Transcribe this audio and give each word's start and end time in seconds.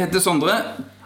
Heter 0.00 0.20
Sondre, 0.20 0.52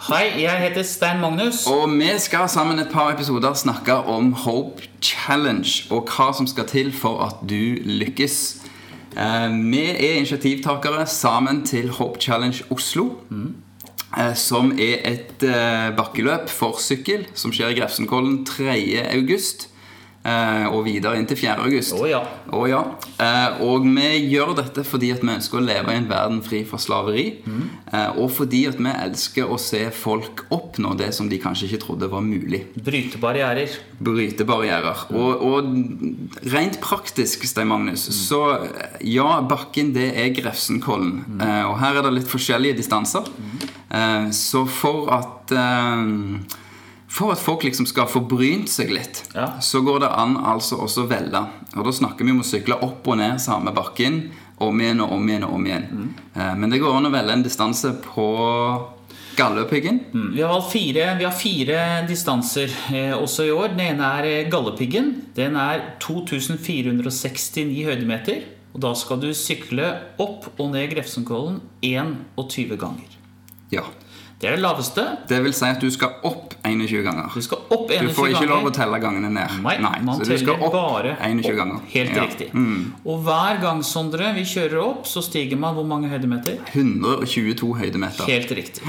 Hei, 0.09 0.43
jeg 0.43 0.59
heter 0.61 0.83
Stein 0.87 1.21
Magnus. 1.21 1.67
og 1.67 1.91
vi 1.99 2.09
skal 2.19 2.49
sammen 2.49 2.79
et 2.79 2.89
par 2.93 3.11
episoder 3.15 3.55
snakke 3.55 3.95
om 3.95 4.33
Hope 4.45 4.83
Challenge 5.03 5.87
og 5.91 6.07
hva 6.13 6.29
som 6.37 6.47
skal 6.47 6.67
til 6.71 6.93
for 6.93 7.23
at 7.25 7.41
du 7.49 7.79
lykkes. 7.85 8.37
Eh, 9.17 9.51
Vi 9.73 9.83
er 9.91 10.19
initiativtakere 10.19 11.07
sammen 11.07 11.65
til 11.67 11.91
Hope 11.91 12.21
Challenge 12.21 12.63
Oslo. 12.71 13.11
eh, 14.19 14.35
Som 14.35 14.73
er 14.79 14.97
et 15.11 15.43
eh, 15.43 15.97
bakkeløp 15.97 16.49
for 16.49 16.77
sykkel 16.79 17.27
som 17.35 17.53
skjer 17.53 17.69
i 17.75 17.81
Grefsenkollen 17.81 18.45
3. 18.47 18.79
eh, 20.25 20.67
Og 20.71 20.85
videre 20.89 21.19
inn 21.21 21.29
til 21.31 21.39
4. 21.39 21.57
august. 21.65 21.95
Å 21.95 22.09
ja. 22.09 22.23
Oh, 22.51 22.65
ja. 22.69 22.83
Eh, 23.21 23.63
og 23.65 23.87
vi 23.87 24.09
gjør 24.33 24.55
dette 24.59 24.85
fordi 24.87 25.13
at 25.15 25.23
vi 25.25 25.35
ønsker 25.37 25.61
å 25.61 25.65
leve 25.65 25.95
i 25.95 26.01
en 26.01 26.11
verden 26.11 26.43
fri 26.45 26.65
for 26.69 26.83
slaveri. 26.83 27.31
Mm. 27.45 27.63
og 28.21 28.31
fordi 28.35 28.65
at 28.67 28.79
vi 28.81 28.91
elsker 28.91 29.51
å 29.51 29.57
se 29.61 29.81
folk 29.95 30.45
oppnå 30.55 30.95
det 30.99 31.11
som 31.15 31.29
de 31.31 31.39
kanskje 31.41 31.69
ikke 31.69 31.83
trodde 31.85 32.09
var 32.11 32.25
mulig. 32.25 32.65
Bryte 32.75 33.21
barrierer. 33.23 33.77
Bryte 33.99 34.47
barrierer. 34.49 35.05
Og, 35.15 35.45
og 35.45 36.51
rent 36.53 36.81
praktisk, 36.83 37.45
Stein 37.49 37.71
Magnus, 37.71 38.07
så 38.29 38.41
eh, 38.57 38.99
ja, 39.15 39.39
bakken 39.49 39.93
det 39.97 40.11
er 40.21 40.33
Grefsenkollen. 40.37 41.39
Eh, 41.39 41.63
og 41.69 41.79
her 41.83 42.01
er 42.01 42.07
det 42.07 42.15
litt 42.19 42.31
forskjellige 42.31 42.79
distanser. 42.81 43.29
Eh, 43.95 44.29
så 44.35 44.65
for 44.71 45.11
at 45.15 45.55
eh, 45.55 46.05
for 47.15 47.31
at 47.33 47.39
folk 47.39 47.63
liksom 47.63 47.87
skal 47.87 48.09
få 48.11 48.25
brynt 48.27 48.71
seg 48.73 48.91
litt, 48.91 49.23
Ja. 49.35 49.61
så 49.63 49.81
går 49.87 50.01
det 50.03 50.11
an 50.11 50.37
altså 50.37 50.81
også 50.83 51.05
å 51.05 51.11
velge. 51.11 51.45
Og 51.77 51.85
da 51.87 51.93
snakker 51.95 52.25
vi 52.27 52.35
om 52.35 52.41
å 52.43 52.47
sykle 52.49 52.81
opp 52.83 53.07
og 53.07 53.21
ned 53.21 53.39
samme 53.41 53.71
bakken 53.75 54.33
om 54.59 54.81
igjen 54.81 55.01
og 55.05 55.13
om 55.13 55.29
igjen 55.29 55.45
og 55.47 55.55
om 55.55 55.67
igjen. 55.67 55.87
Mm. 55.91 56.59
Men 56.61 56.71
det 56.71 56.81
går 56.83 56.97
an 56.97 57.07
å 57.07 57.15
velge 57.15 57.33
en 57.33 57.47
distanse 57.47 57.93
på 58.03 58.27
Galdhøpiggen. 59.37 60.01
Vi 60.35 60.43
har 60.43 60.61
fire, 60.71 61.07
vi 61.19 61.25
har 61.27 61.35
fire 61.35 61.79
distanser 62.07 62.71
eh, 62.95 63.15
også 63.17 63.49
i 63.49 63.51
år. 63.55 63.73
Den 63.75 63.81
ene 63.95 64.11
er 64.21 64.51
gallepiggen, 64.51 64.51
Galdhøpiggen. 64.51 65.09
Den 65.35 65.57
er 65.59 65.83
2469 66.03 67.85
høydemeter. 67.89 68.45
Og 68.75 68.83
da 68.83 68.91
skal 68.99 69.21
du 69.23 69.29
sykle 69.35 69.87
opp 70.23 70.49
og 70.59 70.73
ned 70.73 70.91
Grefsenkollen 70.95 71.61
21 71.83 72.75
ganger. 72.79 73.19
Ja. 73.75 73.85
Det 74.45 74.51
er 74.53 74.59
det 74.59 74.65
laveste. 74.67 75.03
Det 75.29 75.39
vil 75.41 75.55
si 75.57 75.65
at 75.65 75.81
du 75.81 75.87
skal 75.93 76.19
opp 76.29 76.53
21 76.69 77.01
ganger. 77.07 77.31
Du 77.33 77.41
skal 77.45 77.63
opp 77.73 77.89
21 77.89 78.11
Du 78.11 78.13
får 78.13 78.27
ikke 78.35 78.49
lov 78.51 78.67
å 78.69 78.73
telle 78.77 78.99
gangene 79.01 79.31
ned. 79.33 79.55
Nei, 79.65 79.79
man 80.05 80.19
så 80.21 80.27
teller 80.29 80.59
bare 80.75 81.15
21 81.17 81.49
opp. 81.49 81.57
ganger. 81.57 81.79
Helt 81.95 82.13
Ja. 82.13 82.25
riktig. 82.27 82.51
Mm. 82.53 82.93
Og 83.07 83.23
hver 83.25 83.61
gang, 83.63 83.81
Sondre, 83.83 84.35
vi 84.35 84.45
kjører 84.45 84.83
opp, 84.85 85.07
så 85.09 85.23
stiger 85.25 85.57
man 85.57 85.75
hvor 85.75 85.87
mange 85.89 86.11
høydemeter? 86.13 86.59
122 86.75 87.73
høydemeter. 87.81 88.25
Helt 88.29 88.51
riktig. 88.53 88.83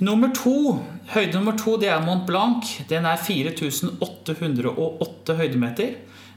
Nummer 0.00 0.28
to, 0.32 0.78
høyde 1.10 1.34
nummer 1.34 1.58
to 1.58 1.76
det 1.76 1.88
er 1.88 2.00
Mont 2.06 2.24
Blanc. 2.26 2.62
Den 2.88 3.04
er 3.04 3.16
4808 3.16 5.34
høydemeter. 5.36 5.94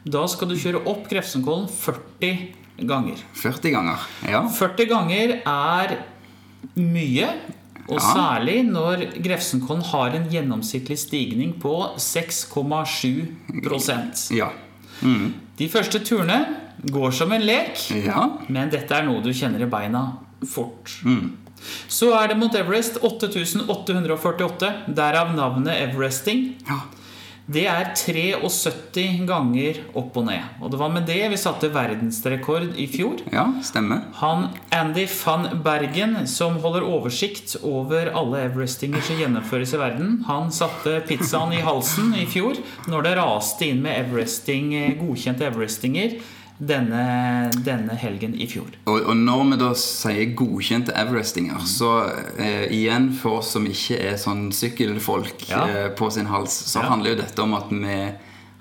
Da 0.09 0.25
skal 0.25 0.47
du 0.49 0.55
kjøre 0.55 0.81
opp 0.87 1.07
Grefsenkollen 1.09 1.69
40 1.69 2.55
ganger. 2.89 3.17
40 3.37 3.69
ganger. 3.71 3.99
Ja. 4.27 4.47
40 4.49 4.85
ganger 4.89 5.41
er 5.45 5.97
mye. 6.75 7.29
Og 7.91 7.99
Ja. 7.99 8.13
særlig 8.15 8.63
når 8.71 8.97
Grefsenkollen 9.21 9.83
har 9.91 10.09
en 10.15 10.29
gjennomsnittlig 10.31 10.97
stigning 10.97 11.53
på 11.59 11.91
6,7% 11.99 14.31
Ja. 14.35 14.49
De 15.57 15.67
første 15.69 15.99
turene 16.05 16.45
går 16.91 17.11
som 17.13 17.31
en 17.31 17.41
lek. 17.45 17.77
ja. 18.05 18.29
Men 18.49 18.69
dette 18.69 18.91
er 18.95 19.03
noe 19.03 19.21
du 19.21 19.29
kjenner 19.33 19.61
i 19.61 19.65
beina 19.69 20.13
fort. 20.47 20.89
Så 21.87 22.11
er 22.17 22.27
det 22.31 22.37
Mount 22.37 22.55
Everest 22.57 22.97
8848, 23.03 24.73
derav 24.95 25.35
navnet 25.35 25.75
Everesting. 25.89 26.55
ja. 26.67 26.79
Det 27.49 27.63
er 27.65 27.89
73 27.97 29.23
ganger 29.27 29.79
opp 29.97 30.17
og 30.19 30.27
ned. 30.27 30.59
Og 30.61 30.71
det 30.71 30.79
var 30.79 30.91
med 30.93 31.07
det 31.09 31.19
vi 31.31 31.39
satte 31.39 31.71
verdensrekord 31.73 32.75
i 32.79 32.85
fjor. 32.91 33.23
Ja, 33.33 33.47
stemmer. 33.65 34.03
Han 34.21 34.49
Andy 34.75 35.07
van 35.09 35.47
Bergen, 35.65 36.15
som 36.29 36.59
holder 36.61 36.85
oversikt 36.85 37.55
over 37.65 38.11
alle 38.13 38.45
Everestinger 38.45 39.01
som 39.05 39.17
gjennomføres 39.19 39.73
i 39.73 39.81
verden, 39.81 40.19
han 40.29 40.53
satte 40.53 40.99
pizzaen 41.09 41.55
i 41.57 41.63
halsen 41.65 42.13
i 42.13 42.27
fjor 42.29 42.61
når 42.91 43.07
det 43.07 43.15
raste 43.19 43.71
inn 43.71 43.81
med 43.83 43.97
Everesting, 44.05 44.71
godkjente 45.01 45.49
Everestinger 45.49 46.19
denne, 46.61 47.49
denne 47.65 47.95
helgen 47.97 48.35
i 48.37 48.45
fjor. 48.49 48.69
Og, 48.85 48.99
og 49.09 49.15
når 49.17 49.43
vi 49.51 49.57
da 49.63 49.69
sier 49.81 50.33
godkjente 50.37 50.93
Everestinger, 51.01 51.63
så 51.65 51.91
eh, 52.37 52.67
igjen 52.75 53.09
for 53.17 53.39
oss 53.41 53.53
som 53.55 53.65
ikke 53.65 53.97
er 54.11 54.19
sånn 54.21 54.51
sykkelfolk 54.53 55.47
Ja. 55.49 55.63
eh, 55.67 55.87
på 55.97 56.11
sin 56.13 56.29
hals, 56.29 56.53
så 56.69 56.83
Ja. 56.83 56.89
handler 56.93 57.15
jo 57.15 57.21
dette 57.23 57.41
om 57.41 57.55
at 57.57 57.71
vi 57.73 57.97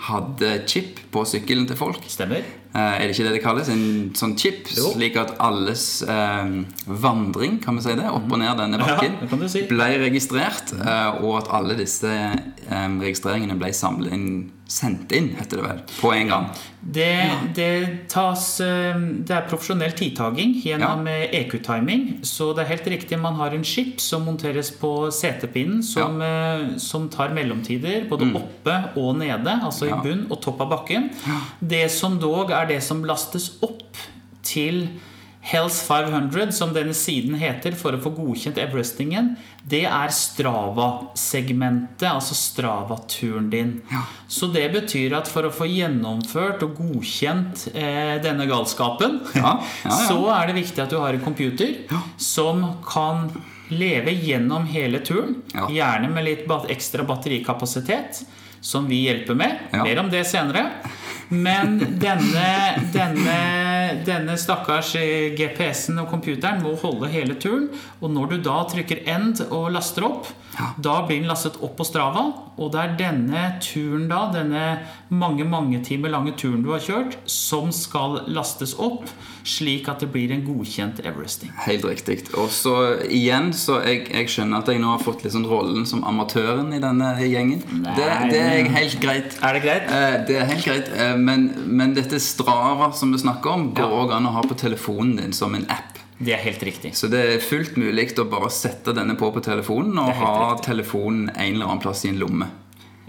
hadde 0.01 0.63
chip 0.67 0.97
på 1.13 1.27
sykkelen 1.29 1.67
til 1.69 1.77
folk. 1.77 2.01
Stemmer? 2.09 2.41
Eh, 2.73 2.79
er 2.81 3.03
det 3.05 3.11
ikke 3.13 3.27
det 3.27 3.33
det 3.35 3.43
kalles? 3.45 3.69
En 3.69 4.13
sånn 4.17 4.33
chip, 4.39 4.65
Jo. 4.73 4.93
slik 4.95 5.17
at 5.21 5.35
alles 5.39 6.01
eh, 6.09 6.65
vandring, 6.87 7.59
kan 7.63 7.77
vi 7.77 7.83
si 7.85 7.95
det, 7.99 8.07
opp 8.09 8.31
og 8.33 8.39
ned 8.41 8.57
denne 8.57 8.79
bakken, 8.81 9.19
Ja, 9.29 9.49
si. 9.49 9.67
ble 9.69 9.91
registrert, 10.01 10.73
eh, 10.81 11.21
og 11.21 11.43
at 11.43 11.49
alle 11.53 11.77
disse 11.77 12.09
eh, 12.09 12.89
registreringene 13.03 13.59
ble 13.61 13.73
samlet 13.77 14.13
inn, 14.17 14.51
sendt 14.71 15.11
inn, 15.17 15.33
heter 15.35 15.59
det 15.59 15.65
vel, 15.67 15.81
på 15.99 16.13
en 16.15 16.29
gang. 16.31 16.45
Det, 16.81 17.09
det 17.57 18.07
tas 18.09 18.45
eh, 18.65 18.97
Det 19.27 19.35
er 19.37 19.49
profesjonell 19.51 19.93
tidtaking 19.99 20.55
gjennom 20.63 21.05
ja. 21.11 21.27
EQ-timing. 21.41 22.05
Så 22.25 22.53
det 22.57 22.65
er 22.65 22.71
helt 22.71 22.87
riktig, 22.95 23.19
man 23.21 23.37
har 23.41 23.53
en 23.57 23.67
skip 23.67 24.01
som 24.01 24.25
monteres 24.29 24.71
på 24.81 24.93
setepinnen, 25.13 25.83
som, 25.85 26.23
ja. 26.23 26.79
som 26.81 27.11
tar 27.13 27.35
mellomtider 27.37 28.07
både 28.09 28.31
oppe 28.41 28.79
og 28.97 29.19
nede, 29.21 29.59
altså 29.59 29.91
Mm. 29.91 29.91
Ja. 29.91 29.97
i 29.97 30.05
bunn 30.07 30.27
og 30.31 30.41
topp 30.45 30.61
av 30.63 30.69
bakken. 30.77 31.11
Det 31.61 31.87
som 31.91 32.19
dog 32.23 32.53
er 32.55 32.69
det 32.71 32.81
som 32.85 33.03
lastes 33.05 33.51
opp 33.65 33.97
til 34.47 34.85
Hells 35.41 35.83
500, 35.89 36.53
som 36.53 36.75
denne 36.77 36.93
siden 36.95 37.35
heter, 37.41 37.73
for 37.73 37.97
å 37.97 38.01
få 38.03 38.11
godkjent 38.13 38.59
Everestingen, 38.61 39.33
det 39.65 39.87
er 39.89 40.13
Strava-segmentet, 40.13 42.05
altså 42.11 42.37
Strava-turen 42.37 43.49
din. 43.53 43.71
Ja. 43.89 44.03
Så 44.29 44.51
det 44.53 44.67
betyr 44.75 45.17
at 45.17 45.31
for 45.33 45.49
å 45.49 45.53
få 45.55 45.65
gjennomført 45.71 46.63
og 46.67 46.77
godkjent 46.77 47.71
eh, 47.73 48.21
denne 48.23 48.47
galskapen, 48.51 49.21
Ja, 49.39 49.57
ja, 49.87 49.97
så 50.11 50.21
er 50.37 50.51
det 50.51 50.59
viktig 50.61 50.85
at 50.85 50.93
du 50.93 50.99
har 51.01 51.17
en 51.17 51.25
computer 51.25 51.73
som 52.21 52.67
kan 52.85 53.31
leve 53.73 54.13
gjennom 54.13 54.67
hele 54.69 55.01
turen. 55.07 55.41
Gjerne 55.73 56.09
med 56.13 56.27
litt 56.27 56.45
ekstra 56.69 57.07
batterikapasitet, 57.09 58.25
som 58.61 58.87
vi 58.91 59.07
hjelper 59.07 59.35
med. 59.39 59.57
Mer 59.73 59.99
om 60.03 60.11
det 60.13 60.27
senere. 60.29 60.69
Men 61.31 61.77
denne, 62.03 62.47
denne, 62.95 63.39
denne 64.07 64.35
stakkars 64.41 64.95
eh, 64.99 65.31
GPS-en 65.39 66.03
og 66.03 66.11
computeren 66.11 66.63
må 66.65 66.75
holde 66.83 67.11
hele 67.13 67.37
turen. 67.41 67.69
Og 68.03 68.11
når 68.11 68.33
du 68.35 68.37
da 68.51 68.61
trykker 68.71 69.05
'end' 69.07 69.45
og 69.51 69.71
laster 69.73 70.07
opp, 70.09 70.27
da 70.83 71.01
blir 71.07 71.21
den 71.23 71.29
lastet 71.31 71.57
opp 71.63 71.77
på 71.79 71.87
Strava. 71.87 72.25
Og 72.61 72.73
det 72.75 72.81
er 72.83 72.97
denne 72.99 73.43
turen 73.65 74.09
da, 74.11 74.27
denne 74.35 74.65
mange, 75.09 75.45
mange 75.49 75.79
timer 75.87 76.11
lange 76.13 76.35
turen 76.37 76.63
du 76.67 76.73
har 76.75 76.83
kjørt, 76.85 77.15
som 77.25 77.71
skal 77.73 78.25
lastes 78.29 78.75
opp, 78.77 79.07
slik 79.47 79.89
at 79.89 80.03
det 80.03 80.11
blir 80.13 80.35
en 80.35 80.43
godkjent 80.45 81.01
Everesting. 81.07 81.49
Helt 81.65 81.87
riktig. 81.89 82.19
Og 82.37 82.51
så 82.53 82.75
igjen, 83.09 83.53
så 83.57 83.79
jeg, 83.87 84.03
jeg 84.13 84.29
skjønner 84.35 84.61
at 84.61 84.69
jeg 84.69 84.83
nå 84.83 84.91
har 84.93 85.01
fått 85.01 85.25
liksom 85.25 85.47
rollen 85.49 85.87
som 85.89 86.05
amatøren 86.05 86.75
i 86.77 86.83
denne 86.83 87.15
gjengen. 87.25 87.63
Det, 87.97 88.11
det 88.35 88.43
er 88.43 88.69
helt 88.77 88.99
greit. 89.01 89.39
Er 89.41 89.57
det 89.57 89.63
greit? 89.65 89.89
Eh, 89.89 90.19
Det 90.29 90.37
er 90.37 90.51
helt 90.51 90.65
greit, 90.67 90.93
eh, 90.93 91.17
men, 91.25 91.47
men 91.67 91.95
dette 91.95 92.21
Strava 92.21 92.93
som 92.93 93.13
vi 93.13 93.19
snakker 93.19 93.51
om, 93.51 93.69
går 93.75 93.85
Ja. 93.91 94.05
òg 94.05 94.13
an 94.17 94.27
å 94.27 94.33
ha 94.33 94.43
på 94.43 94.55
telefonen 94.59 95.17
din 95.17 95.33
som 95.33 95.55
en 95.55 95.67
app. 95.69 95.99
Det 96.19 96.35
er 96.35 96.43
helt 96.45 96.63
riktig. 96.63 96.93
Så 96.95 97.09
det 97.09 97.21
er 97.35 97.39
fullt 97.41 97.77
mulig 97.81 98.11
å 98.19 98.27
bare 98.29 98.51
sette 98.53 98.93
denne 98.93 99.15
på 99.17 99.31
på 99.33 99.41
telefonen 99.41 99.97
og 99.99 100.13
ha 100.15 100.51
riktig. 100.53 100.67
telefonen 100.67 101.31
en 101.35 101.55
eller 101.55 101.65
annen 101.67 101.81
plass 101.81 102.05
i 102.05 102.09
en 102.09 102.19
lomme. 102.21 102.47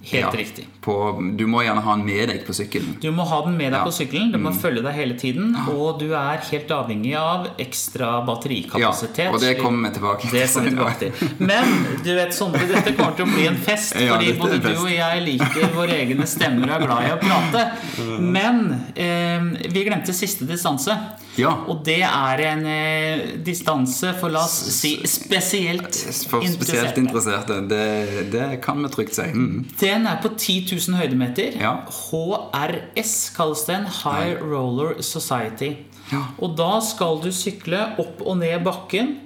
Helt 0.03 0.33
Ja. 0.33 0.39
riktig. 0.39 0.68
På, 0.81 0.94
du 1.38 1.44
må 1.45 1.62
gjerne 1.62 1.81
ha 1.86 1.94
den 1.95 2.06
med 2.07 2.30
deg 2.30 2.39
på 2.48 2.53
sykkelen. 2.57 2.95
Du 3.01 3.12
må 3.13 3.21
ha 3.30 3.42
den 3.45 3.53
med 3.57 3.68
deg 3.71 3.77
Ja. 3.77 3.81
Mm. 3.83 3.86
på 3.86 3.92
sykkelen, 3.94 4.31
den 4.33 4.42
må 4.42 4.51
følge 4.57 4.81
deg 4.81 4.94
hele 4.98 5.13
tiden, 5.19 5.56
og 5.69 6.00
du 6.00 6.07
er 6.18 6.38
helt 6.50 6.71
avhengig 6.74 7.13
av 7.15 7.48
ekstra 7.62 8.25
batterikapasitet. 8.25 9.25
Ja, 9.27 9.31
og 9.31 9.39
det 9.42 9.59
kommer 9.59 9.89
vi 9.89 9.95
tilbake 10.00 10.21
til. 10.21 10.39
Det 10.39 10.48
kommer 10.53 10.69
tilbake 10.69 11.00
til. 11.00 11.30
Men 11.38 11.86
du 12.03 12.15
vet, 12.15 12.33
Sondre, 12.33 12.65
dette 12.68 12.95
kommer 12.98 13.13
til 13.15 13.25
å 13.27 13.33
bli 13.36 13.45
en 13.51 13.57
fest. 13.62 13.94
Fordi 14.12 14.33
både 14.39 14.57
du 14.63 14.71
og 14.74 14.89
jeg 14.89 15.21
liker 15.27 15.69
våre 15.75 15.94
egne 16.01 16.25
stemmer 16.25 16.65
og 16.65 16.81
er 16.81 16.86
glad 16.88 17.06
i 17.06 17.13
å 17.13 17.19
prate. 17.21 18.19
Men 18.19 18.63
eh, 18.95 19.69
vi 19.69 19.83
glemte 19.86 20.13
siste 20.18 20.45
distanse. 20.50 20.98
Ja. 21.38 21.53
Og 21.71 21.86
det 21.86 22.01
er 22.03 22.42
en 22.50 22.65
eh, 22.65 23.21
distanse 23.45 24.15
for, 24.19 24.33
la 24.33 24.42
oss 24.44 24.57
si, 24.81 24.98
spesielt 25.07 25.95
For 26.27 26.42
spesielt 26.44 26.98
interesserte. 26.98 27.00
interesserte. 27.06 27.62
Det, 27.69 28.31
det 28.33 28.50
kan 28.65 28.81
vi 28.83 28.89
trygt 28.89 29.15
si. 29.15 29.30
Mm. 29.31 29.65
Den 29.91 30.07
er 30.07 30.21
på 30.23 30.31
10 30.31 30.69
000 30.71 30.97
høydemeter. 31.01 31.57
Ja. 31.59 31.73
HRS 31.91 33.15
kalles 33.35 33.65
den. 33.67 33.88
High 34.01 34.39
Roller 34.39 35.01
Society. 35.03 35.73
Ja. 36.11 36.25
Og 36.39 36.55
da 36.59 36.77
skal 36.83 37.19
du 37.23 37.31
sykle 37.35 37.83
opp 37.99 38.23
og 38.23 38.39
ned 38.39 38.63
bakken 38.65 39.17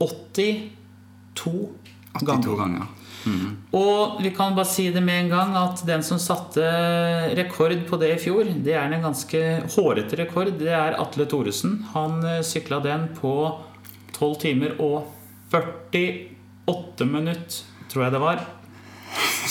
82 0.00 0.72
82 1.36 2.24
ganger. 2.24 2.56
ganger. 2.56 2.92
Og 3.74 4.20
vi 4.22 4.30
kan 4.34 4.54
bare 4.54 4.68
si 4.70 4.86
det 4.94 5.02
med 5.02 5.24
en 5.24 5.30
gang 5.32 5.56
at 5.58 5.82
den 5.88 6.04
som 6.06 6.20
satte 6.22 6.62
rekord 7.36 7.74
på 7.88 7.98
det 8.00 8.12
i 8.14 8.20
fjor, 8.22 8.46
det 8.64 8.76
er 8.78 8.92
en 8.92 9.06
ganske 9.08 9.42
hårete 9.74 10.20
rekord. 10.20 10.52
Det 10.60 10.70
er 10.70 10.98
Atle 11.00 11.26
Thoresen. 11.26 11.80
Han 11.94 12.20
eh, 12.24 12.42
sykla 12.46 12.78
den 12.84 13.08
på 13.18 13.34
12 14.16 14.36
timer 14.44 14.76
og 14.78 15.10
48 15.50 17.08
minutt, 17.10 17.64
tror 17.90 18.06
jeg 18.06 18.14
det 18.14 18.22
var. 18.22 18.46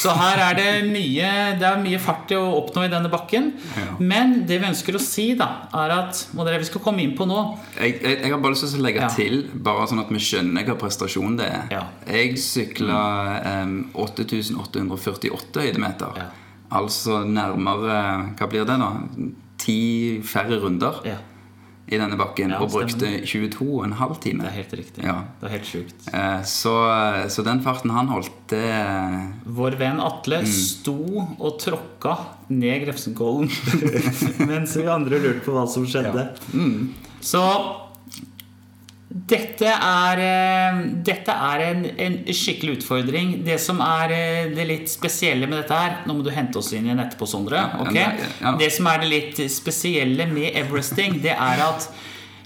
Så 0.06 0.14
her 0.20 0.42
er 0.46 0.58
det 0.60 0.68
mye 0.92 1.30
Det 1.60 1.66
er 1.68 1.80
mye 1.82 2.00
fart 2.02 2.32
å 2.38 2.42
oppnå 2.62 2.86
i 2.86 2.92
denne 2.94 3.10
bakken. 3.12 3.52
Ja. 3.76 3.96
Men 4.00 4.36
det 4.48 4.60
vi 4.62 4.70
ønsker 4.70 4.96
å 4.98 5.02
si, 5.02 5.28
da, 5.40 5.48
er 5.74 5.94
at 5.98 6.22
Og 6.36 6.42
det 6.46 6.52
er 6.54 6.58
det 6.58 6.64
vi 6.66 6.70
skal 6.72 6.84
komme 6.86 7.02
inn 7.04 7.16
på 7.18 7.26
nå. 7.30 7.40
Jeg, 7.80 7.98
jeg, 8.04 8.20
jeg 8.24 8.32
har 8.36 8.42
bare 8.44 8.54
lyst 8.56 8.68
til 8.70 8.80
å 8.80 8.86
legge 8.86 9.02
Ja. 9.06 9.10
til, 9.12 9.38
bare 9.66 9.88
sånn 9.90 10.04
at 10.06 10.12
vi 10.14 10.22
skjønner 10.22 10.66
hva 10.70 10.78
prestasjon 10.80 11.36
det 11.42 11.50
er. 11.52 11.66
Ja. 11.74 11.84
Jeg 12.08 12.38
sykla 12.42 13.02
um, 13.66 13.78
8848 13.94 15.66
høydemeter. 15.66 16.26
Altså 16.76 17.22
nærmere 17.30 18.00
Hva 18.40 18.48
blir 18.50 18.66
det, 18.68 18.78
da? 18.82 18.92
Ti 19.62 19.76
færre 20.26 20.58
runder 20.62 20.98
Ja, 21.08 21.20
i 21.88 21.98
denne 22.02 22.18
bakken. 22.18 22.50
Ja, 22.50 22.60
og 22.64 22.72
brukte 22.74 23.06
22,5 23.30 24.20
timer. 24.24 24.44
det 24.48 24.52
er 24.52 24.56
helt 24.56 24.74
riktig. 24.74 25.04
Ja. 25.06 25.20
Det 25.42 25.46
er 25.50 25.54
helt 25.54 25.70
sjukt. 25.70 26.08
Eh, 26.14 26.42
Så, 26.44 26.74
så 27.30 27.44
den 27.46 27.62
farten 27.62 27.92
han 27.94 28.08
holdt, 28.10 28.32
det 28.50 28.64
Vår 29.46 29.78
venn 29.78 30.00
Atle 30.02 30.40
Mm. 30.42 30.46
sto 30.52 30.98
og 31.40 31.60
tråkka 31.62 32.18
ned 32.50 32.86
Grefsenkollen 32.86 33.50
mens 34.50 34.76
vi 34.78 34.86
andre 34.90 35.20
lurte 35.22 35.46
på 35.46 35.54
hva 35.56 35.68
som 35.70 35.86
skjedde. 35.86 36.28
Mm. 36.54 36.94
Så 37.22 37.42
dette 39.16 39.70
er, 39.72 40.20
eh, 40.20 40.80
dette 41.08 41.32
er 41.32 41.62
en, 41.70 41.86
en 41.88 42.18
skikkelig 42.36 42.82
utfordring. 42.82 43.46
Det 43.46 43.56
som 43.64 43.80
er 43.80 44.12
eh, 44.12 44.50
det 44.52 44.66
litt 44.68 44.92
spesielle 44.92 45.48
med 45.48 45.62
dette 45.62 45.78
her 45.80 46.04
Nå 46.04 46.14
må 46.18 46.24
du 46.26 46.32
hente 46.36 46.60
oss 46.60 46.74
inn 46.76 46.86
igjen 46.90 47.00
etterpå, 47.00 47.26
Sondre. 47.32 47.56
Ja, 47.64 47.80
ok? 47.80 47.96
ja, 47.96 48.12
ja. 48.42 48.52
Det 48.60 48.68
som 48.76 48.88
er 48.92 48.98
det 49.00 49.10
litt 49.14 49.40
spesielle 49.54 50.28
med 50.28 50.52
Everesting, 50.60 51.22
det 51.24 51.32
er 51.32 51.58
at 51.64 51.88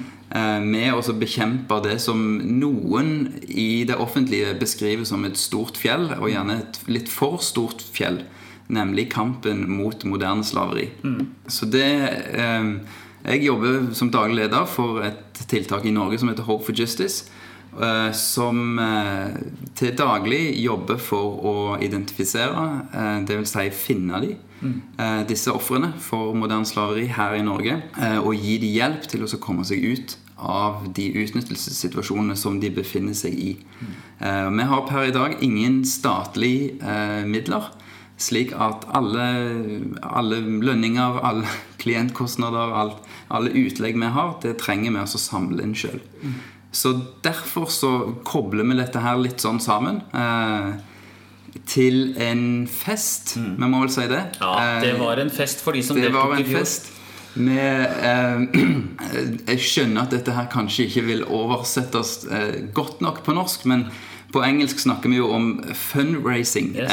med 0.67 0.93
å 0.93 1.15
bekjempe 1.17 1.79
det 1.87 1.97
som 2.05 2.21
noen 2.61 3.31
i 3.49 3.85
det 3.89 3.97
offentlige 3.97 4.55
beskriver 4.61 5.07
som 5.09 5.25
et 5.29 5.39
stort 5.41 5.79
fjell, 5.81 6.11
og 6.19 6.31
gjerne 6.33 6.61
et 6.63 6.81
litt 6.91 7.11
for 7.13 7.41
stort 7.45 7.83
fjell, 7.95 8.23
nemlig 8.69 9.09
kampen 9.15 9.65
mot 9.71 10.05
moderne 10.05 10.45
slaveri. 10.45 10.91
Så 11.49 11.71
det 11.71 11.89
eh, 12.35 12.73
Jeg 13.29 13.43
jobber 13.43 13.89
som 13.99 14.11
daglig 14.15 14.45
leder 14.45 14.65
for 14.71 15.03
et 15.03 15.41
tiltak 15.51 15.85
i 15.85 15.93
Norge 15.93 16.19
som 16.19 16.29
heter 16.31 16.47
Hope 16.47 16.65
for 16.65 16.73
Justice. 16.73 17.27
Eh, 17.83 18.13
Som 18.13 18.79
eh, 18.79 19.39
til 19.75 19.95
daglig 19.97 20.61
jobber 20.63 20.99
for 20.99 21.41
å 21.45 21.55
identifisere, 21.83 22.65
eh, 22.93 23.25
dvs. 23.29 23.53
Si 23.55 23.71
finne 23.71 24.21
de, 24.25 24.37
eh, 24.99 25.25
disse 25.29 25.53
ofrene 25.53 25.93
for 25.99 26.35
moderne 26.35 26.67
slaveri 26.67 27.07
her 27.07 27.35
i 27.35 27.43
Norge. 27.43 27.83
Og 28.25 28.35
gi 28.35 28.59
de 28.59 28.73
hjelp 28.79 29.07
til 29.09 29.23
å 29.23 29.39
komme 29.39 29.65
seg 29.65 29.85
ut 29.85 30.17
av 30.39 30.93
de 30.95 31.09
utnyttelsessituasjonene 31.25 32.37
som 32.37 32.61
de 32.61 32.71
befinner 32.71 33.15
seg 33.15 33.35
i. 33.35 33.57
Eh, 34.21 34.51
Vi 34.51 34.63
har 34.63 34.87
per 34.87 35.09
i 35.09 35.11
dag 35.11 35.37
ingen 35.41 35.85
statlige 35.85 36.79
midler. 37.27 37.71
Slik 38.19 38.51
at 38.53 38.85
alle, 38.93 39.95
alle 40.03 40.41
lønninger, 40.41 41.21
alle 41.23 41.47
klientkostnader, 41.83 42.75
alt, 42.75 42.97
alle 43.31 43.51
utlegg 43.51 43.95
vi 43.95 44.07
har, 44.07 44.39
det 44.43 44.59
trenger 44.59 44.91
vi 44.91 44.99
å 44.99 45.07
samle 45.07 45.63
inn 45.63 45.75
sjøl. 45.75 46.01
Så 46.73 46.93
derfor 47.25 47.67
så 47.73 47.91
kobler 48.29 48.65
vi 48.69 48.77
dette 48.77 49.01
her 49.01 49.17
litt 49.17 49.41
sånn 49.41 49.61
sammen. 49.61 50.03
Eh, 50.13 50.75
til 51.69 52.13
en 52.21 52.67
fest. 52.71 53.37
Vi 53.39 53.67
må 53.69 53.81
vel 53.83 53.91
si 53.93 54.05
det. 54.11 54.21
Ja, 54.41 54.81
det 54.83 54.93
Eh, 54.95 55.01
var 55.01 55.17
en 55.23 55.31
fest 55.31 55.61
for 55.65 55.73
de 55.73 55.83
som 55.83 55.97
det 55.97 56.13
var 56.13 56.29
deltok 56.35 56.39
i 56.39 56.43
en 56.45 56.51
fjor. 56.53 56.59
fest. 56.61 56.93
Med, 57.39 57.81
eh, 58.03 58.39
jeg 59.49 59.59
skjønner 59.65 60.03
at 60.03 60.11
dette 60.11 60.33
her 60.37 60.47
kanskje 60.53 60.87
ikke 60.89 61.05
vil 61.07 61.25
oversettes 61.25 62.25
eh, 62.31 62.61
godt 62.75 63.01
nok 63.05 63.23
på 63.25 63.35
norsk, 63.37 63.65
men 63.67 63.87
på 64.33 64.43
engelsk 64.45 64.79
snakker 64.85 65.09
vi 65.09 65.17
jo 65.21 65.31
om 65.33 65.51
fundraising. 65.75 66.75
Yes. 66.77 66.91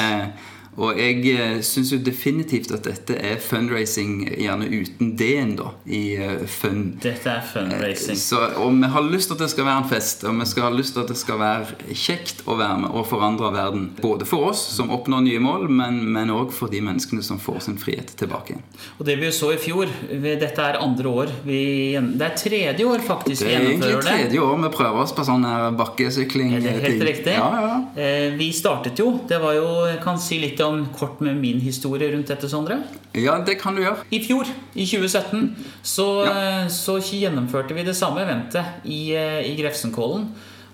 Eh, 0.76 0.82
og 0.84 1.00
jeg 1.00 1.24
eh, 1.32 1.62
syns 1.64 1.92
jo 1.94 2.00
definitivt 2.04 2.72
at 2.76 2.86
dette 2.88 3.16
er 3.16 3.40
fundraising, 3.42 4.26
gjerne 4.36 4.68
uten 4.72 5.14
D-en, 5.18 5.56
da, 5.60 5.72
i 5.86 6.16
eh, 6.20 6.46
fun. 6.48 6.96
Dette 7.04 7.32
er 7.32 7.44
fundraising. 7.48 8.18
Så, 8.20 8.42
og 8.60 8.76
vi 8.76 8.90
har 8.92 9.08
lyst 9.08 9.32
til 9.32 9.38
at 9.38 9.46
det 9.46 9.52
skal 9.54 9.68
være 9.70 9.84
en 9.84 9.90
fest, 9.90 10.26
og 10.28 10.40
vi 10.40 10.50
skal 10.50 10.68
ha 10.68 10.74
lyst 10.76 10.96
til 10.96 11.06
at 11.06 11.14
det 11.14 11.20
skal 11.20 11.40
være 11.42 11.96
kjekt 11.96 12.44
å 12.46 12.58
være 12.60 12.82
med 12.84 12.96
og 12.96 13.08
forandre 13.10 13.52
verden. 13.56 13.88
Både 14.02 14.28
for 14.28 14.52
oss 14.52 14.62
som 14.76 14.92
oppnår 14.94 15.26
nye 15.26 15.44
mål, 15.44 15.68
men 15.72 16.34
òg 16.34 16.52
for 16.56 16.72
de 16.72 16.82
menneskene 16.84 17.24
som 17.26 17.40
får 17.42 17.66
sin 17.68 17.80
frihet 17.80 18.12
tilbake. 18.20 18.58
Og 19.00 19.06
det 19.08 19.18
vi 19.22 19.32
så 19.34 19.52
i 19.54 19.60
fjor 19.62 19.90
Dette 20.10 20.62
er 20.62 20.78
andre 20.82 21.10
år 21.10 21.32
vi, 21.46 21.96
Det 21.96 22.26
er 22.26 22.34
tredje 22.38 22.86
år 22.88 23.04
faktisk 23.06 23.46
vi 23.46 23.52
gjennomfører 23.54 23.80
Det 23.80 23.80
Det 23.80 23.88
er 23.88 23.94
egentlig 23.94 24.32
tredje 24.32 24.42
år 24.44 24.62
vi 24.64 24.72
prøver 24.76 25.02
oss 25.04 25.14
på 25.16 25.26
sånn 25.28 25.46
her 25.48 25.76
bakkesykling. 25.78 26.54
Er 26.58 26.64
det 26.66 26.74
helt 26.84 27.06
riktig? 27.08 27.36
Ja, 27.38 27.50
ja. 27.66 27.76
Eh, 27.96 28.36
Vi 28.40 28.50
startet 28.56 29.00
jo 29.02 29.08
Det 29.30 29.40
var 29.42 29.56
jo 29.58 29.68
Jeg 29.90 30.02
kan 30.04 30.20
si 30.22 30.40
litt 30.42 30.60
om 30.65 30.65
kort 30.98 31.22
med 31.26 31.38
min 31.42 31.60
historie 31.64 32.12
rundt 32.14 32.28
dette, 32.32 32.50
Sondre. 32.52 32.78
ja, 33.14 33.38
det 33.46 33.58
kan 33.62 33.76
du 33.76 33.82
gjøre. 33.84 34.04
I 34.12 34.20
fjor, 34.26 34.46
i 34.76 34.86
2017, 34.86 35.56
så, 35.84 36.08
Ja. 36.26 36.68
så 36.70 36.98
gjennomførte 37.02 37.74
vi 37.76 37.84
det 37.84 37.96
samme 37.96 38.22
eventet 38.26 38.66
i, 38.86 39.14
eh, 39.16 39.42
i 39.52 39.56
Grefsenkollen. 39.62 40.28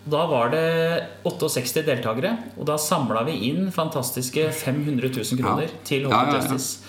Da 0.10 0.26
var 0.26 0.50
det 0.50 1.04
68 1.24 1.84
deltakere, 1.86 2.38
og 2.58 2.66
da 2.66 2.76
samla 2.78 3.24
vi 3.28 3.36
inn 3.52 3.70
fantastiske 3.72 4.50
500 4.52 5.10
000 5.14 5.38
kroner 5.42 5.64
Ja. 5.64 5.78
til 5.86 6.02
Ja, 6.02 6.10
Hope 6.10 6.32
ja. 6.34 6.40
Justice. 6.42 6.80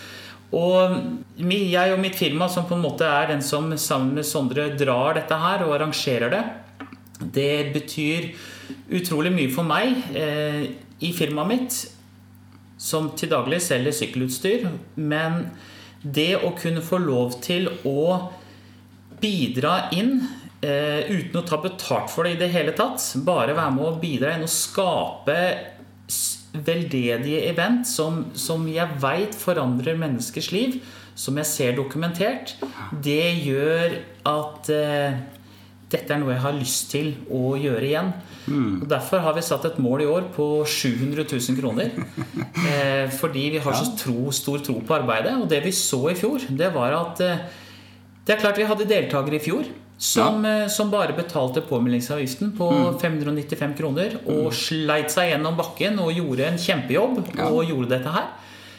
Og 0.53 1.01
jeg 1.49 1.93
og 1.93 1.99
mitt 2.01 2.15
firma, 2.15 2.49
som 2.49 2.65
på 2.65 2.75
en 2.75 2.83
måte 2.83 3.03
er 3.05 3.27
den 3.29 3.41
som 3.43 3.71
sammen 3.77 4.15
med 4.15 4.25
Sondre 4.25 4.77
drar 4.77 5.15
dette 5.15 5.33
her 5.39 5.65
og 5.65 5.79
arrangerer 5.81 6.31
det, 6.31 6.45
det 7.33 7.73
betyr 7.73 8.35
utrolig 8.93 9.33
mye 9.33 9.51
for 9.55 9.63
meg 9.65 9.95
eh, 10.15 10.67
i 11.01 11.13
firmaet 11.13 11.49
mitt, 11.49 11.77
som 12.83 13.13
til 13.19 13.31
daglig 13.31 13.61
selger 13.63 13.95
sykkelutstyr. 13.95 14.67
Men 14.99 15.45
det 16.03 16.35
å 16.43 16.53
kunne 16.59 16.83
få 16.85 16.99
lov 17.03 17.39
til 17.45 17.69
å 17.87 18.33
bidra 19.23 19.89
inn 19.95 20.17
eh, 20.65 21.07
uten 21.07 21.39
å 21.39 21.45
ta 21.47 21.61
betalt 21.63 22.11
for 22.11 22.27
det 22.27 22.37
i 22.37 22.41
det 22.41 22.51
hele 22.55 22.75
tatt, 22.75 23.05
bare 23.23 23.55
være 23.55 23.77
med 23.77 23.87
å 23.87 24.01
bidra 24.03 24.35
inn 24.35 24.47
og 24.47 24.51
skape 24.51 25.39
veldedige 26.53 27.47
event 27.49 27.87
som, 27.89 28.27
som 28.37 28.67
jeg 28.69 28.99
veit 29.01 29.37
forandrer 29.39 29.97
menneskers 30.01 30.51
liv, 30.53 30.81
som 31.15 31.39
jeg 31.39 31.49
ser 31.49 31.77
dokumentert, 31.77 32.57
det 33.05 33.31
gjør 33.45 33.97
at 34.29 34.73
eh, 34.73 35.23
dette 35.93 36.15
er 36.15 36.21
noe 36.23 36.33
jeg 36.33 36.43
har 36.43 36.57
lyst 36.57 36.91
til 36.93 37.13
å 37.31 37.53
gjøre 37.61 37.85
igjen. 37.89 38.09
Og 38.83 38.87
Derfor 38.91 39.23
har 39.23 39.37
vi 39.37 39.45
satt 39.47 39.65
et 39.69 39.79
mål 39.79 40.03
i 40.03 40.09
år 40.11 40.25
på 40.35 40.47
700 40.67 41.27
000 41.29 41.61
kroner. 41.61 41.93
Eh, 42.63 43.09
fordi 43.11 43.49
vi 43.57 43.59
har 43.61 43.75
så 43.75 43.89
tro, 43.99 44.31
stor 44.31 44.61
tro 44.63 44.77
på 44.87 44.95
arbeidet. 44.95 45.33
Og 45.43 45.49
det 45.51 45.59
vi 45.65 45.73
så 45.75 45.99
i 46.13 46.15
fjor, 46.17 46.45
det 46.57 46.69
var 46.75 46.95
at 46.95 47.21
eh, 47.25 47.41
Det 48.25 48.37
er 48.37 48.41
klart 48.41 48.59
vi 48.61 48.67
hadde 48.69 48.87
deltakere 48.87 49.35
i 49.37 49.43
fjor 49.43 49.67
som, 50.03 50.45
eh, 50.47 50.69
som 50.71 50.91
bare 50.93 51.15
betalte 51.17 51.63
påmeldingsavgiften 51.67 52.53
på 52.59 52.69
595 53.03 53.75
kroner 53.79 54.15
og 54.31 54.53
sleit 54.55 55.11
seg 55.15 55.33
gjennom 55.33 55.59
bakken 55.59 55.99
og 56.03 56.15
gjorde 56.15 56.47
en 56.53 56.59
kjempejobb 56.59 57.21
Ja. 57.37 57.49
og 57.51 57.67
gjorde 57.67 57.91
dette 57.97 58.15
her. 58.15 58.31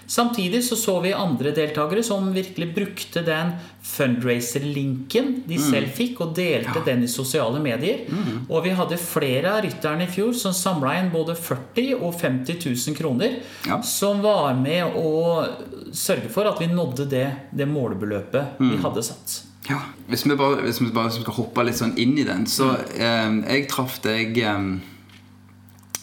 Samtidig 0.08 0.64
så 0.66 0.76
så 0.78 0.98
vi 1.04 1.14
andre 1.16 1.52
deltakere 1.56 2.04
som 2.04 2.32
virkelig 2.36 2.68
brukte 2.76 3.22
den 3.26 3.54
fundraiser-linken 3.84 5.44
de 5.48 5.58
selv 5.62 5.92
fikk, 5.96 6.20
og 6.26 6.34
delte 6.38 6.82
den 6.86 7.04
i 7.06 7.10
sosiale 7.12 7.60
medier. 7.64 8.04
Og 8.50 8.64
vi 8.66 8.74
hadde 8.78 8.98
flere 9.02 9.54
av 9.58 9.64
rytterne 9.66 10.08
i 10.08 10.12
fjor 10.12 10.34
som 10.38 10.54
samla 10.56 10.98
inn 11.00 11.12
både 11.14 11.36
40 11.40 11.96
og 12.02 12.14
50 12.20 12.60
000 12.66 12.98
kroner, 12.98 13.40
Ja. 13.68 13.82
som 13.82 14.22
var 14.22 14.54
med 14.56 14.96
å 14.96 15.48
sørge 15.94 16.30
for 16.30 16.46
at 16.50 16.60
vi 16.60 16.68
nådde 16.68 17.10
det, 17.10 17.28
det 17.52 17.68
målebeløpet 17.68 18.60
vi 18.60 18.78
hadde 18.78 19.04
satt. 19.04 19.42
Ja, 19.70 19.80
hvis 20.10 20.26
vi 20.28 20.36
bare, 20.36 20.62
hvis 20.66 20.82
vi 20.82 20.90
bare 20.92 21.12
skal 21.12 21.34
hoppe 21.38 21.64
litt 21.64 21.78
sånn 21.80 21.94
inn 21.98 22.18
i 22.20 22.26
den 22.28 22.42
Så 22.52 22.66
eh, 23.00 23.30
jeg 23.48 23.70
traff 23.72 24.02
deg 24.04 24.36
eh, 24.38 24.66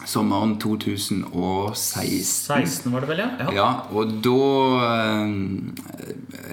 sommeren 0.09 0.57
2016 0.61 1.27
16 2.47 2.93
var 2.93 3.05
det 3.05 3.09
vel, 3.11 3.21
ja? 3.21 3.51
Ja, 3.55 3.69
og 3.93 4.13
da 4.25 4.37
eh, 4.87 5.29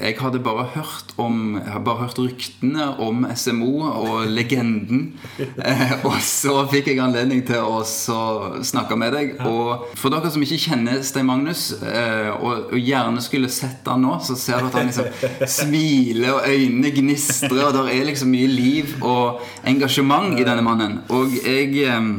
Jeg 0.04 0.18
hadde 0.20 0.42
bare 0.44 0.66
hørt 0.76 1.14
om 1.18 1.56
Jeg 1.58 1.72
har 1.72 1.84
bare 1.86 2.04
hørt 2.06 2.20
ryktene 2.20 2.90
om 3.02 3.26
SMO 3.36 3.72
og 3.88 4.28
legenden. 4.32 5.14
Eh, 5.68 6.06
og 6.06 6.14
så 6.22 6.54
fikk 6.70 6.92
jeg 6.92 7.00
anledning 7.02 7.42
til 7.48 7.64
å 7.66 7.80
så 7.88 8.20
snakke 8.66 8.96
med 9.00 9.14
deg. 9.16 9.32
Og 9.48 9.88
for 9.98 10.14
dere 10.14 10.30
som 10.32 10.44
ikke 10.44 10.60
kjenner 10.62 11.02
Stein 11.06 11.26
Magnus, 11.28 11.72
eh, 11.82 12.30
og, 12.36 12.70
og 12.72 12.78
gjerne 12.78 13.24
skulle 13.26 13.50
sett 13.52 13.88
han 13.90 14.04
nå, 14.06 14.18
så 14.24 14.38
ser 14.38 14.62
du 14.62 14.70
at 14.70 14.78
han 14.78 14.92
liksom 14.92 15.48
smiler, 15.50 16.38
og 16.38 16.48
øynene 16.52 16.92
gnistrer, 16.94 17.64
og 17.66 17.74
det 17.76 17.98
er 17.98 18.08
liksom 18.12 18.32
mye 18.34 18.52
liv 18.52 18.94
og 19.02 19.42
engasjement 19.68 20.38
i 20.38 20.46
denne 20.48 20.64
mannen. 20.66 21.00
Og 21.14 21.34
jeg 21.42 21.74
eh, 21.88 22.12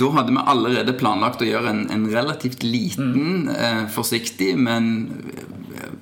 da 0.00 0.08
hadde 0.16 0.34
vi 0.34 0.42
allerede 0.52 0.94
planlagt 0.98 1.42
å 1.44 1.48
gjøre 1.48 1.72
en, 1.74 1.84
en 1.94 2.08
relativt 2.12 2.64
liten, 2.66 3.48
eh, 3.52 3.84
forsiktig, 3.92 4.54
men 4.58 4.90
eh, 5.34 5.44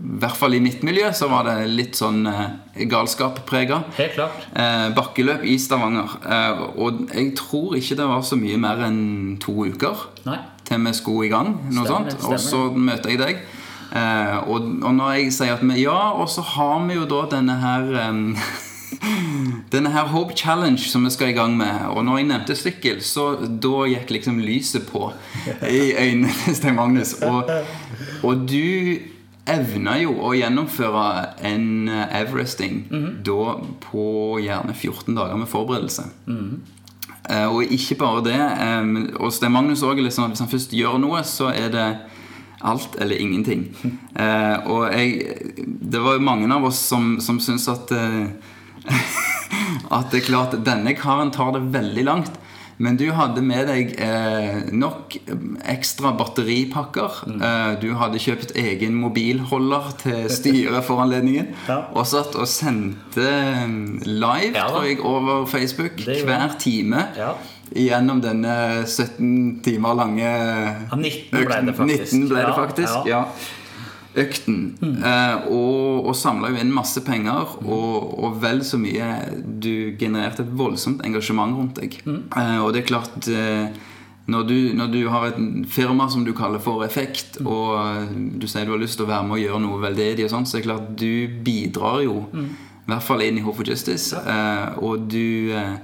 i 0.06 0.18
hvert 0.22 0.38
fall 0.38 0.54
i 0.56 0.60
mitt 0.62 0.84
miljø 0.86 1.10
så 1.16 1.28
var 1.28 1.48
det 1.48 1.56
litt 1.68 1.98
sånn 1.98 2.22
eh, 2.30 2.84
galskap-prega. 2.88 3.82
Helt 3.98 4.14
klart. 4.16 4.46
Eh, 4.56 4.86
bakkeløp 4.96 5.44
i 5.44 5.58
Stavanger. 5.60 6.16
Eh, 6.24 6.62
og 6.80 7.02
jeg 7.10 7.34
tror 7.38 7.76
ikke 7.76 7.98
det 7.98 8.08
var 8.08 8.24
så 8.24 8.38
mye 8.40 8.60
mer 8.60 8.84
enn 8.86 9.02
to 9.42 9.66
uker 9.66 10.06
Nei. 10.28 10.38
til 10.68 10.86
vi 10.86 10.94
skulle 10.96 11.28
i 11.28 11.32
gang. 11.32 11.56
Noe 11.72 11.84
Stemmer, 11.88 12.16
sånt. 12.16 12.30
Og 12.30 12.40
så 12.40 12.62
møter 12.72 13.12
jeg 13.12 13.22
deg. 13.24 13.44
Eh, 13.96 14.38
og, 14.50 14.70
og 14.82 14.94
når 14.96 15.12
jeg 15.18 15.34
sier 15.36 15.56
at 15.56 15.64
vi 15.64 15.84
ja, 15.84 15.98
og 16.16 16.28
så 16.32 16.42
har 16.54 16.80
vi 16.88 16.96
jo 16.98 17.04
da 17.10 17.22
denne 17.36 17.54
her 17.62 17.92
em, 18.08 18.22
Denne 19.72 19.90
her 19.90 20.06
Hope 20.12 20.34
Challenge 20.36 20.78
som 20.78 21.04
vi 21.04 21.10
skal 21.10 21.32
i 21.32 21.36
gang 21.36 21.56
med. 21.58 21.88
Og 21.90 22.04
når 22.04 22.20
jeg 22.20 22.28
nevnte 22.30 22.56
sykkel, 22.58 23.02
så 23.02 23.32
da 23.62 23.84
gikk 23.90 24.10
liksom 24.14 24.38
lyset 24.44 24.86
på 24.88 25.10
i 25.66 25.92
øynene 25.98 26.30
til 26.44 26.56
Stein 26.56 26.78
Magnus. 26.78 27.16
Og, 27.26 27.50
og 28.22 28.46
du 28.48 28.98
evna 29.46 29.96
jo 30.02 30.16
å 30.26 30.32
gjennomføre 30.34 31.02
en 31.46 31.66
eh, 31.88 32.16
Everesting 32.20 32.80
da 33.26 33.52
på 33.84 34.06
gjerne 34.42 34.74
14 34.74 35.14
dager 35.14 35.38
med 35.38 35.46
forberedelse. 35.50 36.08
Eh, 37.30 37.46
og 37.46 37.62
ikke 37.70 37.98
bare 38.00 38.24
det. 38.26 38.40
eh, 38.40 38.90
og 39.20 39.32
Stein 39.32 39.52
Magnus 39.54 39.82
også, 39.82 40.02
liksom, 40.02 40.30
hvis 40.34 40.42
han 40.42 40.50
først 40.50 40.74
gjør 40.74 40.98
noe, 41.02 41.22
så 41.26 41.50
er 41.54 41.70
det 41.74 41.86
alt 42.66 42.96
eller 42.98 43.16
ingenting. 43.16 43.68
Eh, 44.16 44.58
og 44.72 44.86
jeg, 44.96 45.34
det 45.92 46.00
var 46.00 46.14
jo 46.16 46.22
mange 46.24 46.48
av 46.54 46.64
oss 46.64 46.78
som, 46.88 47.18
som 47.20 47.36
syntes 47.36 47.66
at 47.68 47.90
eh, 47.92 48.30
At 49.96 50.10
det 50.12 50.22
er 50.22 50.26
klart 50.26 50.58
denne 50.66 50.96
karen 50.98 51.32
tar 51.34 51.54
det 51.56 51.64
veldig 51.74 52.04
langt. 52.06 52.42
Men 52.76 52.98
du 53.00 53.06
hadde 53.16 53.40
med 53.44 53.70
deg 53.70 53.94
eh, 54.04 54.66
nok 54.76 55.14
ekstra 55.72 56.12
batteripakker. 56.18 57.22
Eh, 57.32 57.70
du 57.80 57.88
hadde 57.96 58.20
kjøpt 58.20 58.52
egen 58.60 58.98
mobilholder 59.00 59.94
til 60.02 60.26
styret 60.32 60.84
for 60.86 61.04
anledningen. 61.06 61.54
Ja. 61.66 61.80
Og 61.98 62.04
satt 62.06 62.36
og 62.38 62.46
sendte 62.46 63.24
eh, 63.26 63.72
live, 64.06 64.52
Ja 64.54 64.66
tror 64.70 64.84
jeg, 64.86 65.00
over 65.00 65.46
Facebook 65.50 65.98
hver 66.04 66.52
time. 66.62 67.08
Ja. 67.16 67.32
Gjennom 67.72 68.20
denne 68.22 68.84
17 68.86 69.62
timer 69.64 69.96
lange 69.98 70.26
Ja, 70.28 70.94
19 70.94 71.32
ble 71.32 71.62
det 71.66 71.74
faktisk. 71.74 72.12
19 72.12 72.28
ble 72.30 72.44
det 72.44 72.54
faktisk, 72.54 73.08
ja. 73.10 73.24
Ja. 74.16 74.22
Økten. 74.24 74.60
Eh, 74.82 75.48
og 75.52 76.06
og 76.06 76.14
samla 76.16 76.52
jo 76.52 76.60
inn 76.60 76.72
masse 76.74 77.00
penger, 77.04 77.56
og, 77.64 78.14
og 78.22 78.38
vel 78.42 78.62
så 78.64 78.78
mye 78.80 79.06
Du 79.42 79.96
genererte 79.98 80.44
et 80.44 80.54
voldsomt 80.56 81.04
engasjement 81.06 81.56
rundt 81.56 81.80
deg. 81.80 81.98
Eh, 82.06 82.58
og 82.62 82.72
det 82.74 82.84
er 82.84 82.90
klart 82.90 83.28
eh, 83.32 83.66
når, 84.26 84.46
du, 84.48 84.56
når 84.74 84.92
du 84.92 85.00
har 85.12 85.28
et 85.30 85.40
firma 85.70 86.08
som 86.10 86.24
du 86.26 86.32
kaller 86.36 86.62
for 86.62 86.84
Effekt, 86.86 87.40
og 87.44 87.74
eh, 87.80 88.14
du 88.38 88.46
sier 88.50 88.66
du 88.66 88.74
har 88.74 88.82
lyst 88.82 88.98
til 89.00 89.06
å 89.06 89.10
være 89.10 89.26
med 89.26 89.38
og 89.38 89.44
gjøre 89.44 89.64
noe 89.66 89.82
veldedig, 89.82 90.26
og 90.26 90.32
sånn, 90.34 90.46
så 90.46 90.58
er 90.58 90.62
det 90.64 90.70
klart 90.70 90.88
du 90.98 91.42
bidrar 91.46 92.00
jo 92.06 92.22
i 92.86 92.92
hvert 92.92 93.02
fall 93.02 93.22
inn 93.26 93.38
i 93.40 93.42
Hope 93.42 93.58
for 93.60 93.66
Justice. 93.66 94.14
Eh, 94.14 94.78
og 94.82 95.08
du 95.10 95.52
eh, 95.54 95.76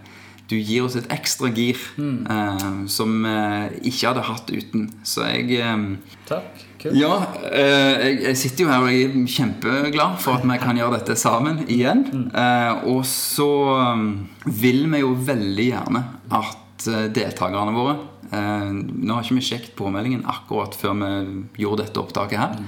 du 0.52 0.58
gir 0.58 0.84
oss 0.84 0.98
et 0.98 1.06
ekstra 1.14 1.48
gir 1.54 1.78
eh, 1.96 2.66
som 2.92 3.22
vi 3.24 3.88
ikke 3.88 4.10
hadde 4.10 4.24
hatt 4.26 4.50
uten. 4.52 4.90
Så 5.06 5.24
jeg 5.24 5.56
eh, 5.62 5.86
Takk. 6.28 6.66
Kult. 6.82 6.96
Ja, 6.98 7.14
eh, 7.46 7.92
jeg, 8.02 8.16
jeg 8.24 8.38
sitter 8.40 8.64
jo 8.64 8.70
her 8.72 8.82
og 8.82 8.90
jeg 8.90 9.06
er 9.06 9.26
kjempeglad 9.30 10.16
for 10.22 10.40
at 10.40 10.46
vi 10.48 10.56
kan 10.58 10.78
gjøre 10.80 10.98
dette 10.98 11.14
sammen 11.20 11.62
igjen. 11.70 12.02
Mm. 12.10 12.24
og 12.90 13.04
så 13.06 13.48
um, 13.94 14.08
vil 14.44 14.88
vi 14.90 15.02
jo 15.04 15.12
veldig 15.14 15.66
gjerne 15.68 16.02
at 16.34 16.88
eh, 16.90 17.06
deltakerne 17.14 17.74
våre 17.76 17.94
eh, 18.32 18.70
Nå 18.72 19.14
har 19.14 19.22
ikke 19.22 19.38
vi 19.38 19.44
sjekket 19.46 19.76
påmeldingen 19.78 20.24
akkurat 20.26 20.74
før 20.78 20.98
vi 20.98 21.12
gjorde 21.62 21.86
dette 21.86 22.02
opptaket 22.02 22.40
her. 22.40 22.58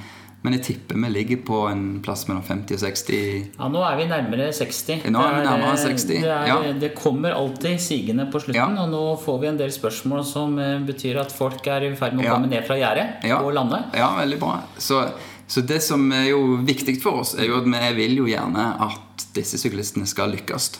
Men 0.45 0.53
jeg 0.59 0.63
tipper 0.67 0.99
vi 1.01 1.09
ligger 1.09 1.39
på 1.49 1.59
en 1.71 1.85
plass 2.05 2.27
mellom 2.29 2.43
50 2.45 2.75
og 2.77 2.81
60 2.85 3.15
Ja, 3.59 3.69
nå 3.73 3.81
er 3.89 3.97
vi 3.97 4.05
nærmere 4.11 4.51
60. 4.53 5.07
Nå 5.09 5.23
er 5.25 5.39
vi 5.39 5.45
nærmere 5.47 5.77
60, 5.81 6.05
Det, 6.11 6.19
er, 6.29 6.47
ja. 6.51 6.73
det 6.83 6.91
kommer 6.99 7.33
alltid 7.33 7.81
sigende 7.81 8.27
på 8.33 8.43
slutten, 8.45 8.77
Ja. 8.77 8.83
og 8.85 8.91
nå 8.93 9.03
får 9.25 9.39
vi 9.41 9.47
en 9.49 9.57
del 9.63 9.73
spørsmål 9.73 10.25
som 10.29 10.59
eh, 10.61 10.79
betyr 10.85 11.21
at 11.23 11.33
folk 11.33 11.65
er 11.67 11.89
i 11.89 11.95
ferd 11.97 12.15
med 12.19 12.27
å 12.27 12.29
Ja. 12.29 12.35
komme 12.37 12.51
ned 12.53 12.67
fra 12.69 12.77
gjerdet 12.77 13.25
Ja. 13.25 13.41
og 13.41 13.55
lande. 13.57 13.83
Ja, 13.97 14.11
veldig 14.21 14.39
bra. 14.41 14.59
Så, 14.77 15.01
så 15.49 15.65
det 15.67 15.81
som 15.83 16.11
er 16.13 16.29
jo 16.31 16.59
viktig 16.61 17.01
for 17.03 17.21
oss, 17.25 17.35
er 17.39 17.47
jo 17.49 17.57
at 17.63 17.65
vi 17.65 17.95
vil 18.03 18.17
jo 18.17 18.25
gjerne 18.29 18.69
at 18.85 19.14
disse 19.35 19.59
syklistene 19.59 20.07
skal 20.09 20.33
lykkes. 20.35 20.71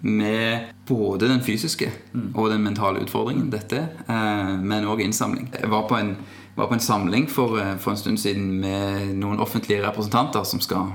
Med 0.00 0.72
både 0.88 1.28
den 1.30 1.42
fysiske 1.44 1.90
og 2.34 2.50
den 2.50 2.64
mentale 2.64 3.04
utfordringen 3.04 3.50
dette 3.52 3.78
er, 3.78 3.88
eh, 4.08 4.56
men 4.58 4.88
òg 4.88 5.04
innsamling. 5.04 5.50
Jeg 5.54 5.70
var 5.70 5.86
på 5.88 5.98
en, 5.98 6.16
var 6.56 6.66
på 6.66 6.74
en 6.74 6.80
samling 6.80 7.28
for, 7.30 7.58
eh, 7.60 7.76
for 7.76 7.92
en 7.92 7.96
stund 7.96 8.18
siden 8.18 8.60
med 8.60 9.14
noen 9.14 9.40
offentlige 9.40 9.86
representanter 9.86 10.44
som 10.44 10.60
skal 10.60 10.92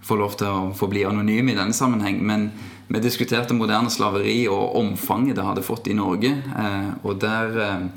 få 0.00 0.16
lov 0.16 0.36
til 0.38 0.46
å 0.46 0.74
få 0.74 0.88
bli 0.88 1.04
anonyme 1.04 1.52
i 1.52 1.58
denne 1.58 1.74
sammenheng. 1.74 2.22
Men 2.22 2.52
vi 2.88 3.00
diskuterte 3.00 3.54
moderne 3.54 3.90
slaveri 3.90 4.48
og 4.48 4.76
omfanget 4.76 5.36
det 5.36 5.44
hadde 5.44 5.66
fått 5.66 5.88
i 5.88 5.94
Norge. 5.98 6.30
Eh, 6.32 6.90
og 7.04 7.20
der 7.20 7.90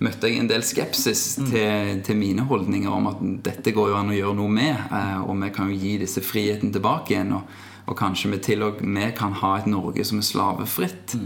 møtte 0.00 0.28
jeg 0.30 0.40
en 0.40 0.50
del 0.50 0.62
skepsis 0.64 1.24
til, 1.50 1.98
til 2.06 2.18
mine 2.18 2.46
holdninger 2.48 2.92
om 2.92 3.10
at 3.10 3.24
dette 3.44 3.74
går 3.76 3.90
jo 3.92 3.98
an 3.98 4.12
å 4.12 4.16
gjøre 4.16 4.38
noe 4.38 4.52
med, 4.52 4.86
eh, 4.88 5.18
og 5.24 5.34
vi 5.42 5.50
kan 5.54 5.72
jo 5.72 5.80
gi 5.80 5.96
disse 6.04 6.22
friheten 6.24 6.72
tilbake 6.76 7.16
igjen. 7.16 7.36
og 7.40 7.66
og 7.90 7.96
kanskje 7.98 8.28
vi 8.30 8.36
til 8.44 8.60
og 8.62 8.82
med 8.86 9.16
kan 9.18 9.32
ha 9.40 9.56
et 9.58 9.66
Norge 9.66 10.04
som 10.06 10.20
er 10.20 10.22
slavefritt. 10.22 11.16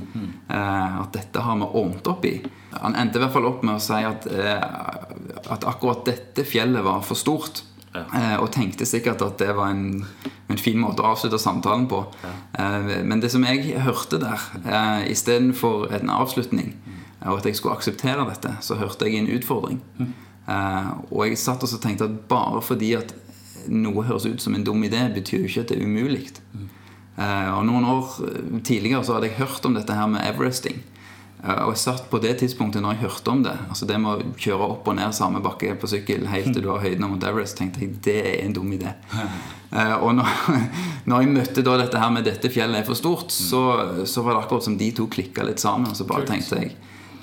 Eh, 0.49 1.01
at 1.03 1.11
dette 1.13 1.43
har 1.45 1.59
vi 1.61 1.67
ordnet 1.67 2.09
opp 2.09 2.25
i. 2.25 2.39
Han 2.79 2.97
endte 2.97 3.19
i 3.19 3.21
hvert 3.21 3.35
fall 3.35 3.49
opp 3.51 3.61
med 3.67 3.77
å 3.77 3.83
si 3.83 3.99
at, 4.01 4.25
eh, 4.33 5.51
at 5.53 5.67
akkurat 5.69 6.07
dette 6.09 6.47
fjellet 6.49 6.87
var 6.87 7.03
for 7.05 7.21
stort. 7.21 7.63
Ja. 7.95 8.41
og 8.43 8.49
tenkte 8.51 8.83
sikkert 8.83 9.21
at 9.23 9.37
det 9.39 9.53
var 9.55 9.69
en, 9.71 10.01
en 10.51 10.59
fin 10.59 10.81
måte 10.83 11.05
å 11.05 11.13
avslutte 11.13 11.39
samtalen 11.39 11.85
på. 11.87 12.01
Ja. 12.25 12.81
men 13.07 13.21
det 13.23 13.31
som 13.31 13.45
jeg 13.47 13.79
hørte 13.79 14.19
der, 14.19 14.43
istedenfor 15.07 15.93
en 15.95 16.11
avslutning, 16.11 16.73
og 17.25 17.39
at 17.39 17.47
jeg 17.49 17.57
skulle 17.57 17.75
akseptere 17.77 18.27
dette, 18.29 18.53
så 18.61 18.77
hørte 18.77 19.09
jeg 19.09 19.23
en 19.23 19.31
utfordring. 19.39 19.81
Eh, 20.49 20.91
og 21.11 21.27
jeg 21.27 21.39
satt 21.41 21.63
og 21.65 21.71
så 21.73 21.79
tenkte 21.81 22.05
at 22.11 22.19
bare 22.29 22.61
fordi 22.63 22.95
at 22.99 23.15
noe 23.73 24.05
høres 24.05 24.27
ut 24.29 24.43
som 24.45 24.55
en 24.55 24.65
dum 24.67 24.83
idé, 24.85 25.07
betyr 25.15 25.41
jo 25.45 25.49
ikke 25.49 25.63
at 25.65 25.71
det 25.73 25.79
er 25.81 25.87
umulig. 25.89 26.27
Eh, 27.17 27.51
og 27.55 27.63
noen 27.69 27.87
år 27.89 28.19
tidligere 28.67 29.05
så 29.07 29.17
hadde 29.17 29.31
jeg 29.31 29.39
hørt 29.39 29.65
om 29.65 29.77
dette 29.79 29.95
her 29.97 30.11
med 30.11 30.21
Everesting. 30.27 30.83
Eh, 31.45 31.63
Og 31.65 31.73
jeg 31.75 31.81
satt 31.85 32.11
på 32.11 32.19
det 32.21 32.39
tidspunktet 32.41 32.83
når 32.83 32.97
jeg 32.97 33.03
hørte 33.05 33.31
om 33.31 33.43
det 33.45 33.53
Altså 33.69 33.85
det 33.87 33.99
med 34.01 34.11
å 34.11 34.37
kjøre 34.41 34.69
opp 34.77 34.89
og 34.89 34.97
ned 34.97 35.13
samme 35.17 35.43
bakke 35.45 35.75
på 35.77 35.91
sykkel 35.91 36.27
helt 36.33 36.53
til 36.55 36.63
du 36.65 36.71
har 36.73 36.81
høyden 36.81 37.05
av 37.05 37.11
Mount 37.13 37.27
Everest, 37.29 37.59
tenkte 37.59 37.85
jeg 37.85 37.99
det 38.05 38.17
er 38.21 38.39
en 38.45 38.57
dum 38.57 38.73
idé. 38.73 38.95
Eh, 39.75 39.95
og 40.07 40.13
når, 40.15 40.29
når 41.11 41.23
jeg 41.25 41.31
møtte 41.35 41.63
da 41.67 41.73
dette 41.81 41.99
her 41.99 42.11
med 42.15 42.23
'dette 42.29 42.47
fjellet 42.47 42.79
er 42.79 42.85
for 42.87 42.95
stort', 42.95 43.33
så, 43.35 44.05
så 44.07 44.23
var 44.23 44.37
det 44.37 44.45
akkurat 44.45 44.63
som 44.69 44.77
de 44.79 44.93
to 44.95 45.09
klikka 45.11 45.43
litt 45.43 45.59
sammen. 45.59 45.89
Og 45.91 45.97
så 45.99 46.07
bare 46.07 46.23
tenkte 46.29 46.61
jeg 46.61 46.77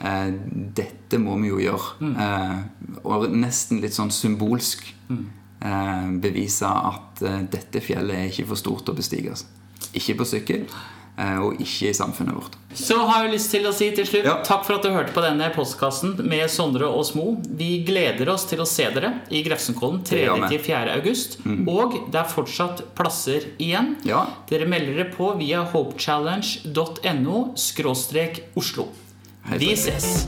eh, 0.04 0.32
dette 0.76 1.18
må 1.22 1.38
vi 1.42 1.48
jo 1.54 1.60
gjøre. 1.60 2.12
Eh, 2.26 2.58
og 3.04 3.30
nesten 3.34 3.82
litt 3.82 3.94
sånn 3.98 4.12
symbolsk 4.12 4.88
eh, 5.10 6.08
bevise 6.22 6.66
at 6.70 7.22
eh, 7.26 7.42
dette 7.52 7.82
fjellet 7.86 8.16
er 8.18 8.32
ikke 8.32 8.48
for 8.54 8.56
stort 8.60 8.90
å 8.90 8.98
bestige. 8.98 9.30
altså. 9.36 9.46
Ikke 9.98 10.16
på 10.22 10.26
sykkel, 10.30 10.66
eh, 11.18 11.38
og 11.44 11.60
ikke 11.60 11.90
i 11.90 11.94
samfunnet 11.98 12.36
vårt. 12.38 12.54
Så 12.78 12.96
har 13.04 13.26
jeg 13.26 13.34
lyst 13.34 13.50
til 13.52 13.66
å 13.68 13.74
si 13.76 13.90
til 13.92 14.06
slutt 14.08 14.24
Ja. 14.30 14.38
takk 14.48 14.64
for 14.64 14.78
at 14.78 14.84
du 14.86 14.90
hørte 14.94 15.12
på 15.12 15.20
denne 15.26 15.50
postkassen 15.54 16.14
med 16.24 16.48
Sondre 16.50 16.88
og 16.88 17.04
Smo. 17.06 17.26
Vi 17.60 17.84
gleder 17.84 18.30
oss 18.32 18.46
til 18.48 18.60
å 18.64 18.68
se 18.70 18.86
dere 18.96 19.10
i 19.30 19.42
Grefsenkollen 19.44 20.00
Det 20.08 20.22
gjør 20.24 20.46
3.-4. 20.48 20.96
august. 20.96 21.38
Og 21.68 21.98
det 22.14 22.16
er 22.22 22.30
fortsatt 22.32 22.86
plasser 22.96 23.50
igjen. 23.60 23.98
Ja. 24.08 24.24
Dere 24.48 24.66
melder 24.72 24.96
dere 25.02 25.12
på 25.12 25.34
via 25.42 25.66
hopechallenge.no 25.66 27.56
Oslo. 28.56 28.88
Helt 29.44 29.62
Vi 29.62 29.66
riktig. 29.66 29.78
ses! 29.78 30.28